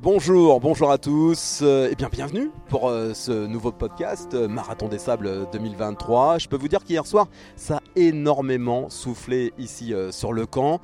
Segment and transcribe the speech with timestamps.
[0.00, 4.88] Bonjour, bonjour à tous euh, et bien bienvenue pour euh, ce nouveau podcast euh, Marathon
[4.88, 6.38] des Sables 2023.
[6.38, 10.80] Je peux vous dire qu'hier soir, ça a énormément soufflé ici sur le camp.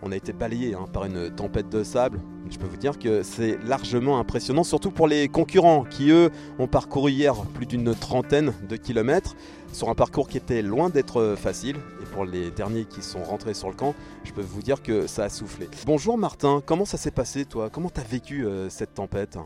[0.00, 2.20] On a été balayé hein, par une tempête de sable.
[2.48, 6.30] Je peux vous dire que c'est largement impressionnant, surtout pour les concurrents qui, eux,
[6.60, 9.34] ont parcouru hier plus d'une trentaine de kilomètres
[9.72, 11.76] sur un parcours qui était loin d'être facile.
[12.00, 15.08] Et pour les derniers qui sont rentrés sur le camp, je peux vous dire que
[15.08, 15.68] ça a soufflé.
[15.84, 17.68] Bonjour Martin, comment ça s'est passé toi?
[17.68, 19.36] Comment t'as vécu euh, cette tempête?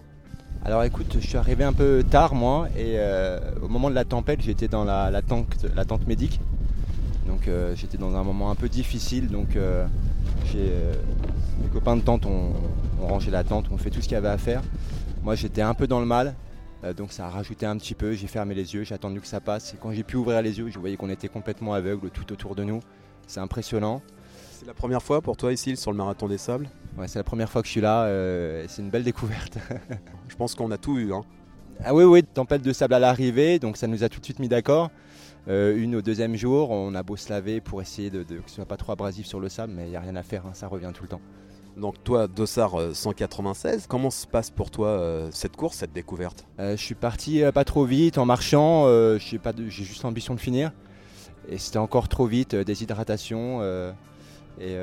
[0.65, 4.05] Alors écoute, je suis arrivé un peu tard moi et euh, au moment de la
[4.05, 6.41] tempête j'étais dans la, tente, la médique.
[7.27, 9.57] Donc euh, j'étais dans un moment un peu difficile donc
[10.47, 10.73] j'ai,
[11.63, 12.53] mes copains de tente ont,
[13.01, 14.63] ont, rangé la tente, ont fait tout ce qu'il y avait à faire.
[15.23, 16.35] Moi j'étais un peu dans le mal
[16.85, 19.27] euh, donc ça a rajouté un petit peu, j'ai fermé les yeux, j'ai attendu que
[19.27, 19.75] ça passe.
[19.75, 22.55] Et quand j'ai pu ouvrir les yeux, je voyais qu'on était complètement aveugle tout autour
[22.55, 22.81] de nous.
[23.27, 24.03] C'est impressionnant.
[24.51, 26.69] C'est la première fois pour toi ici sur le marathon des sables?
[26.97, 29.59] Ouais, c'est la première fois que je suis là, euh, c'est une belle découverte.
[30.29, 31.13] je pense qu'on a tout eu.
[31.13, 31.23] Hein.
[31.85, 34.39] Ah oui, oui, tempête de sable à l'arrivée, donc ça nous a tout de suite
[34.39, 34.91] mis d'accord.
[35.49, 38.55] Euh, une au deuxième jour, on a beau se laver pour essayer de, que ce
[38.57, 40.53] soit pas trop abrasif sur le sable, mais il n'y a rien à faire, hein,
[40.53, 41.21] ça revient tout le temps.
[41.77, 46.47] Donc toi, Dossard 196, euh, comment se passe pour toi euh, cette course, cette découverte?
[46.61, 48.87] Euh, Je suis parti pas trop vite en marchant,
[49.19, 50.73] j'ai juste l'ambition de finir.
[51.49, 53.63] Et c'était encore trop vite, déshydratation
[54.61, 54.77] et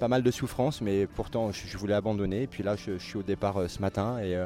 [0.00, 2.42] pas mal de souffrance, mais pourtant je, voulais abandonner.
[2.42, 4.36] Et puis là, je, suis au départ ce matin et,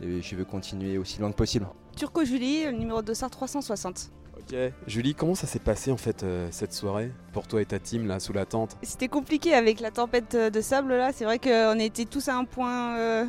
[0.00, 1.66] je veux continuer aussi loin que possible.
[1.96, 4.10] Turco Julie, numéro de Dossard 360.
[4.36, 4.56] Ok.
[4.86, 8.06] Julie, comment ça s'est passé en fait euh, cette soirée pour toi et ta team
[8.06, 8.76] là sous la tente?
[8.82, 11.12] C'était compliqué avec la tempête de sable là.
[11.12, 13.24] C'est vrai qu'on était tous à un point euh,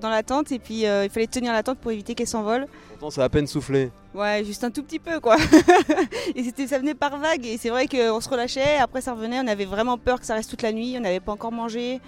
[0.00, 2.66] dans la tente et puis euh, il fallait tenir la tente pour éviter qu'elle s'envole.
[2.90, 3.90] Pourtant ça a à peine soufflé.
[4.14, 5.36] Ouais, juste un tout petit peu quoi.
[6.34, 8.76] et c'était, ça venait par vague et c'est vrai qu'on se relâchait.
[8.78, 9.40] Après ça revenait.
[9.40, 10.94] On avait vraiment peur que ça reste toute la nuit.
[10.96, 12.00] On n'avait pas encore mangé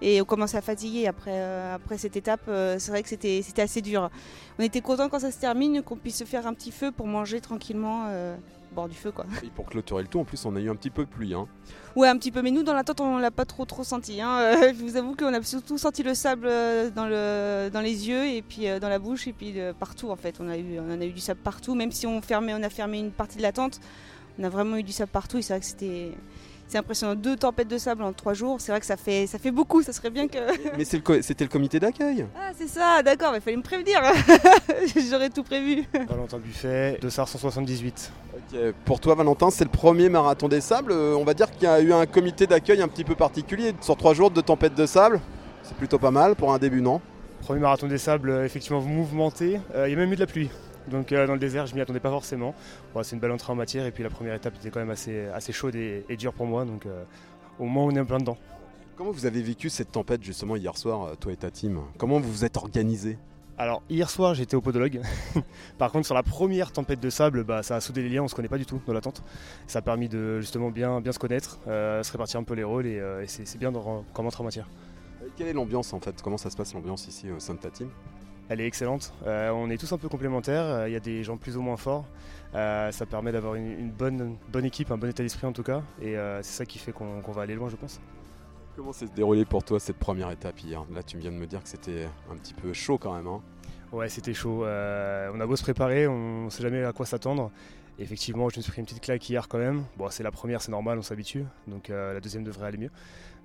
[0.00, 2.42] et on commençait à fatiguer après, euh, après cette étape.
[2.48, 4.10] Euh, c'est vrai que c'était, assez dur.
[4.58, 7.06] On était content quand ça se termine, qu'on puisse se faire un petit feu pour
[7.06, 8.36] manger tranquillement euh,
[8.72, 9.10] bord du feu.
[9.10, 9.26] Quoi.
[9.42, 11.34] Et pour clôturer le tout, en plus, on a eu un petit peu de pluie.
[11.34, 11.48] Hein.
[11.96, 14.20] Ouais, un petit peu, mais nous dans la tente, on l'a pas trop trop senti.
[14.20, 14.52] Hein.
[14.72, 16.48] je vous avoue qu'on a surtout senti le sable
[16.94, 20.36] dans, le, dans les yeux et puis dans la bouche et puis partout en fait.
[20.40, 22.62] On, a eu, on en a eu du sable partout, même si on, fermait, on
[22.62, 23.80] a fermé une partie de la tente.
[24.38, 26.12] On a vraiment eu du sable partout et c'est vrai que c'était
[26.68, 27.14] c'est impressionnant.
[27.14, 29.82] Deux tempêtes de sable en trois jours, c'est vrai que ça fait, ça fait beaucoup.
[29.82, 30.38] Ça serait bien que.
[30.76, 32.26] Mais c'était le, comité d'accueil.
[32.36, 34.00] Ah, c'est ça, d'accord, mais il fallait me prévenir.
[35.10, 35.84] J'aurais tout prévu.
[36.08, 38.12] Valentin Buffet, de SAR 178.
[38.84, 40.92] Pour toi, Valentin, c'est le premier marathon des sables.
[40.92, 43.74] Euh, on va dire qu'il y a eu un comité d'accueil un petit peu particulier.
[43.80, 45.20] Sur trois jours de tempête de sable,
[45.62, 47.00] c'est plutôt pas mal pour un début, non?
[47.42, 49.60] Premier marathon des sables, euh, effectivement mouvementé.
[49.74, 50.50] Euh, il y a même eu de la pluie.
[50.88, 52.54] Donc euh, dans le désert, je m'y attendais pas forcément.
[53.02, 55.26] c'est une belle entrée en matière et puis la première étape était quand même assez,
[55.26, 56.64] assez chaude et, dure pour moi.
[56.64, 57.04] Donc euh,
[57.58, 58.38] au moins on est un plein dedans.
[58.96, 61.80] Comment vous avez vécu cette tempête justement hier soir, euh, toi et ta team?
[61.98, 63.18] Comment vous vous êtes organisé?
[63.56, 65.00] Alors hier soir j'étais au podologue.
[65.78, 68.28] Par contre sur la première tempête de sable, bah, ça a soudé les liens, on
[68.28, 69.22] se connaît pas du tout dans la tente.
[69.66, 72.86] Ça a permis de justement bien, bien se connaître, se répartir un peu les rôles
[72.86, 74.04] et, c'est bien de en
[74.44, 74.68] matière.
[75.36, 76.22] quelle est l'ambiance en fait?
[76.22, 77.90] Comment ça se passe l'ambiance ici au sein de ta team?
[78.48, 79.12] Elle est excellente.
[79.26, 81.62] Euh, on est tous un peu complémentaires, euh, il y a des gens plus ou
[81.62, 82.06] moins forts.
[82.54, 85.82] Euh, ça permet d'avoir une, bonne, bonne équipe, un bon état d'esprit en tout cas,
[86.00, 88.00] et c'est ça qui fait qu'on va aller loin je pense.
[88.74, 90.84] Comment s'est déroulé pour toi cette première étape hier?
[90.94, 93.26] Là tu viens de me dire que c'était un petit peu chaud quand même.
[93.26, 93.42] Hein
[93.92, 94.64] ouais c'était chaud.
[94.64, 97.50] on a beau se préparer, on ne sait jamais à quoi s'attendre.
[97.98, 99.84] Effectivement je me suis pris une petite claque hier quand même.
[99.98, 102.90] Bon c'est la première, c'est normal, on s'habitue, donc la deuxième devrait aller mieux.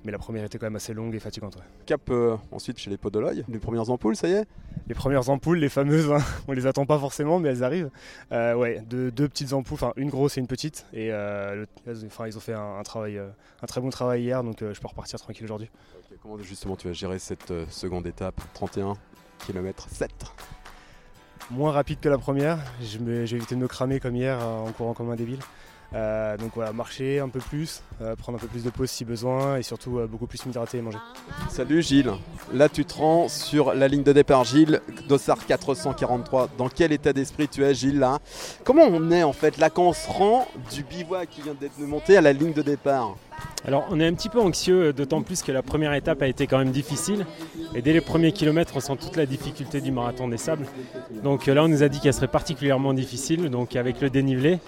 [0.06, 1.58] Mais la première était quand même assez longue et fatigante.
[1.86, 4.46] Cap euh, ensuite chez les podologues, les premières ampoules, ça y est?
[4.88, 7.90] Les premières ampoules, les fameuses, hein, on les attend pas forcément, mais elles arrivent.
[8.31, 10.86] Euh, ouais, deux, petites ampoules, enfin une grosse et une petite.
[10.94, 11.66] Et euh,
[12.08, 15.19] enfin, ils ont fait un, travail, un très bon travail hier, donc je peux repartir
[15.19, 15.69] tranquille aujourd'hui.
[16.22, 18.42] comment justement tu vas gérer cette seconde étape?
[18.53, 18.96] 31
[19.46, 20.12] km 7
[21.52, 25.12] Moins rapide que la première, j'ai évité de me cramer comme hier en courant comme
[25.12, 25.40] un débile.
[25.96, 29.06] Euh, donc voilà, marcher un peu plus, euh, prendre un peu plus de pause si
[29.06, 30.98] besoin et surtout euh, beaucoup plus m'hydrater et manger.
[31.50, 32.12] Salut Gilles,
[32.52, 36.50] là tu te rends sur la ligne de départ Gilles, Dossard 443.
[36.57, 38.18] Dans quel état d'esprit tu es Gilles là?
[38.63, 39.57] Comment on est en fait?
[39.57, 42.63] Là quand on se rend du bivouac qui vient d'être monté à la ligne de
[42.63, 43.16] départ
[43.66, 46.48] alors on est un petit peu anxieux, d'autant plus que la première étape a été
[46.48, 47.25] quand même difficile.
[47.75, 50.66] Et dès les premiers kilomètres, on sent toute la difficulté du marathon des sables.
[51.24, 54.60] Donc là, on nous a dit qu'elle serait particulièrement difficile, donc avec le dénivelé.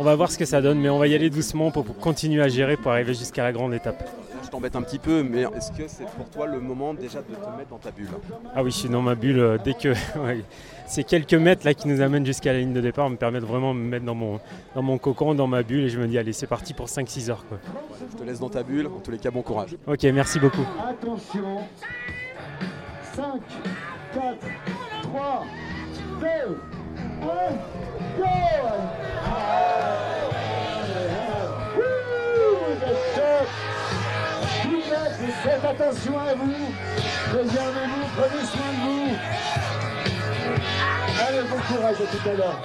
[0.00, 2.40] On va voir ce que ça donne, mais on va y aller doucement pour, continuer
[2.40, 4.08] à gérer pour arriver jusqu'à la grande étape.
[4.42, 7.34] Je t'embête un petit peu, mais est-ce que c'est pour toi le moment déjà de
[7.34, 8.08] te mettre dans ta bulle
[8.54, 9.92] Ah oui, je suis dans ma bulle euh, dès que.
[10.86, 13.74] Ces quelques mètres là qui nous amènent jusqu'à la ligne de départ me permettent vraiment
[13.74, 14.40] de me mettre dans mon,
[14.74, 17.28] dans mon cocon, dans ma bulle et je me dis allez c'est parti pour 5-6
[17.30, 17.44] heures.
[18.10, 19.76] Je te laisse dans ta bulle, en tous les cas bon courage.
[19.86, 20.66] Ok merci beaucoup.
[20.88, 21.58] Attention
[23.14, 23.24] 5,
[24.14, 24.24] 4,
[25.02, 25.44] 3,
[26.22, 26.26] 2,
[35.80, 36.72] attention à vous,
[37.30, 39.16] préservez-vous, prenez soin de vous.
[41.26, 42.60] Allez, bon courage à tout à l'heure.